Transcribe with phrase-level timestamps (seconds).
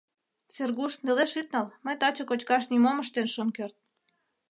[0.55, 3.75] —Сергуш, нелеш ит нал, мый таче кочкаш нимом ыштен шым керт.